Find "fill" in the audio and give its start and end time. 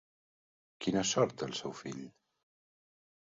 1.81-1.99